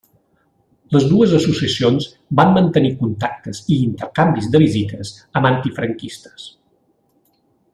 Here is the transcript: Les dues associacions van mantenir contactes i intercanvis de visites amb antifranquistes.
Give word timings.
Les 0.95 1.03
dues 1.09 1.35
associacions 1.39 2.07
van 2.39 2.55
mantenir 2.55 2.91
contactes 3.01 3.61
i 3.75 3.77
intercanvis 3.89 4.49
de 4.57 4.63
visites 4.65 5.13
amb 5.41 5.49
antifranquistes. 5.51 6.49